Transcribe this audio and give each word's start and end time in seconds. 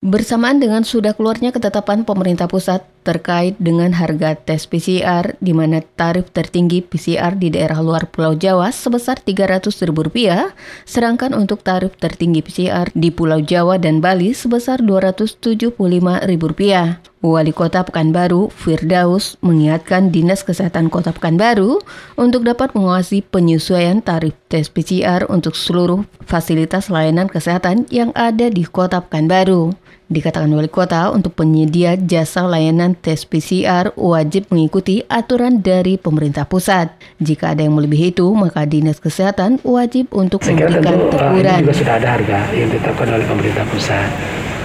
Bersamaan 0.00 0.56
dengan 0.56 0.80
sudah 0.80 1.12
keluarnya 1.12 1.52
ketetapan 1.52 2.08
pemerintah 2.08 2.48
pusat 2.48 2.80
terkait 3.00 3.56
dengan 3.56 3.96
harga 3.96 4.36
tes 4.36 4.68
PCR 4.68 5.34
di 5.40 5.56
mana 5.56 5.80
tarif 5.82 6.28
tertinggi 6.30 6.84
PCR 6.84 7.34
di 7.34 7.50
daerah 7.52 7.80
luar 7.80 8.06
Pulau 8.08 8.36
Jawa 8.36 8.70
sebesar 8.70 9.24
Rp300.000, 9.24 10.52
sedangkan 10.84 11.32
untuk 11.32 11.64
tarif 11.64 11.96
tertinggi 11.96 12.44
PCR 12.44 12.92
di 12.92 13.08
Pulau 13.08 13.40
Jawa 13.40 13.80
dan 13.80 14.04
Bali 14.04 14.36
sebesar 14.36 14.84
Rp275.000. 14.84 17.10
Wali 17.20 17.52
Kota 17.52 17.84
Pekanbaru, 17.84 18.48
Firdaus, 18.48 19.36
mengingatkan 19.44 20.08
Dinas 20.08 20.40
Kesehatan 20.40 20.88
Kota 20.88 21.12
Pekanbaru 21.12 21.76
untuk 22.16 22.48
dapat 22.48 22.72
mengawasi 22.72 23.20
penyesuaian 23.20 24.00
tarif 24.00 24.32
tes 24.48 24.72
PCR 24.72 25.28
untuk 25.28 25.52
seluruh 25.52 26.08
fasilitas 26.24 26.88
layanan 26.88 27.28
kesehatan 27.28 27.84
yang 27.92 28.08
ada 28.16 28.48
di 28.48 28.64
Kota 28.64 29.04
Pekanbaru. 29.04 29.76
Dikatakan 30.10 30.50
Wali 30.50 30.66
Kota 30.66 31.14
untuk 31.14 31.38
penyedia 31.38 31.94
jasa 31.94 32.42
layanan 32.42 32.98
tes 32.98 33.22
PCR 33.22 33.94
wajib 33.94 34.50
mengikuti 34.50 35.06
aturan 35.06 35.62
dari 35.62 36.02
pemerintah 36.02 36.50
pusat. 36.50 36.90
Jika 37.22 37.54
ada 37.54 37.62
yang 37.62 37.78
melebihi 37.78 38.10
itu, 38.10 38.26
maka 38.34 38.66
Dinas 38.66 38.98
Kesehatan 38.98 39.62
wajib 39.62 40.10
untuk 40.10 40.42
Saya 40.42 40.58
memberikan 40.58 40.98
tentu 40.98 41.14
uh, 41.14 41.14
teguran. 41.14 41.54
ini 41.54 41.62
juga 41.62 41.76
sudah 41.78 41.94
ada 42.02 42.08
harga 42.18 42.38
yang 42.50 42.68
ditetapkan 42.74 43.06
oleh 43.06 43.26
pemerintah 43.30 43.64
pusat. 43.70 44.10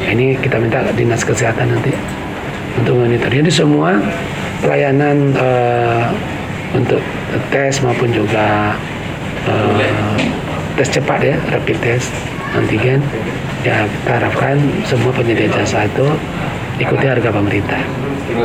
Nah, 0.01 0.09
ini 0.17 0.25
kita 0.41 0.57
minta 0.57 0.81
dinas 0.97 1.21
kesehatan 1.21 1.77
nanti 1.77 1.93
untuk 2.81 3.05
monitor. 3.05 3.29
Jadi 3.29 3.51
semua 3.53 4.01
pelayanan 4.65 5.29
uh, 5.37 6.09
untuk 6.73 7.05
tes 7.53 7.85
maupun 7.85 8.09
juga 8.09 8.73
uh, 9.45 10.17
tes 10.73 10.89
cepat 10.89 11.21
ya, 11.21 11.37
rapid 11.53 11.77
test, 11.85 12.09
antigen, 12.57 12.97
ya 13.65 13.89
harapkan 14.05 14.61
semua 14.85 15.09
penyedia 15.09 15.49
jasa 15.49 15.89
itu 15.89 16.05
ikuti 16.77 17.09
harga 17.09 17.33
pemerintah. 17.33 17.81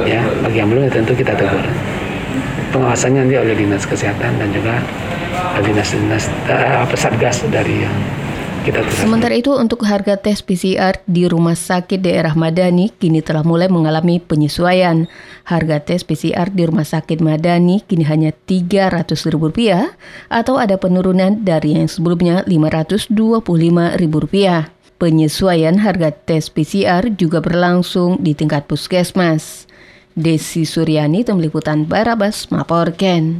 Ya, 0.09 0.24
bagi 0.41 0.65
yang 0.65 0.73
belum 0.73 0.88
ya 0.88 0.93
tentu 0.93 1.12
kita 1.12 1.37
tegur. 1.37 1.60
Pengawasannya 2.73 3.27
nanti 3.27 3.37
oleh 3.37 3.57
dinas 3.59 3.85
kesehatan 3.85 4.38
dan 4.38 4.49
juga 4.54 4.79
dinas-dinas 5.60 6.30
uh, 6.49 6.87
satgas 6.95 7.43
dari 7.51 7.82
yang 7.85 7.96
kita 8.62 8.80
tugaskan. 8.85 9.04
Sementara 9.09 9.35
itu 9.35 9.51
untuk 9.57 9.82
harga 9.88 10.21
tes 10.21 10.45
PCR 10.45 11.01
di 11.09 11.24
Rumah 11.27 11.57
Sakit 11.59 12.01
Daerah 12.01 12.38
Madani 12.38 12.93
kini 12.95 13.21
telah 13.24 13.43
mulai 13.43 13.66
mengalami 13.66 14.23
penyesuaian. 14.23 15.10
Harga 15.49 15.82
tes 15.82 16.07
PCR 16.07 16.46
di 16.52 16.62
Rumah 16.68 16.87
Sakit 16.87 17.18
Madani 17.18 17.82
kini 17.82 18.07
hanya 18.07 18.30
Rp300.000 18.30 19.34
atau 20.30 20.55
ada 20.60 20.79
penurunan 20.79 21.43
dari 21.43 21.74
yang 21.77 21.90
sebelumnya 21.90 22.46
Rp525.000. 22.46 24.80
Penyesuaian 25.01 25.80
harga 25.80 26.12
tes 26.12 26.52
PCR 26.52 27.09
juga 27.16 27.40
berlangsung 27.40 28.20
di 28.20 28.37
tingkat 28.37 28.68
puskesmas. 28.68 29.65
Desi 30.12 30.68
Suryani, 30.68 31.24
Tim 31.24 31.40
Liputan 31.40 31.88
Barabas, 31.88 32.52
melaporkan. 32.52 33.38